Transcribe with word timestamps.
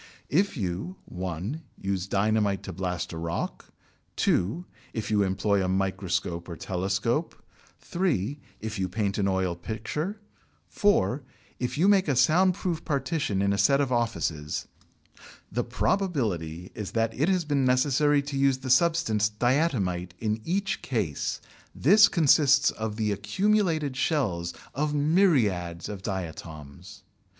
If 0.29 0.57
you 0.57 0.95
(1) 1.05 1.61
use 1.77 2.07
dynamite 2.07 2.63
to 2.63 2.73
blast 2.73 3.13
a 3.13 3.19
rock, 3.19 3.71
(2) 4.15 4.65
if 4.93 5.11
you 5.11 5.21
employ 5.21 5.63
a 5.63 5.67
microscope 5.69 6.49
or 6.49 6.55
telescope, 6.57 7.35
(3) 7.81 8.39
if 8.61 8.79
you 8.79 8.89
paint 8.89 9.19
an 9.19 9.27
oil 9.27 9.55
picture, 9.55 10.19
(4) 10.65 11.21
if 11.59 11.77
you 11.77 11.87
make 11.87 12.07
a 12.07 12.15
sound 12.15 12.55
proof 12.55 12.83
partition 12.83 13.43
in 13.43 13.53
a 13.53 13.59
set 13.59 13.79
of 13.79 13.91
offices, 13.91 14.67
the 15.51 15.63
probability 15.63 16.71
is 16.73 16.93
that 16.93 17.13
it 17.13 17.29
has 17.29 17.45
been 17.45 17.63
necessary 17.63 18.23
to 18.23 18.39
use 18.39 18.57
the 18.57 18.71
substance 18.71 19.29
diatomite 19.29 20.13
in 20.17 20.41
each 20.43 20.81
case. 20.81 21.39
This 21.75 22.07
consists 22.07 22.71
of 22.71 22.95
the 22.95 23.11
accumulated 23.11 23.95
shells 23.95 24.51
of 24.73 24.95
myriads 24.95 25.87
of 25.87 26.01
diatoms. 26.01 27.03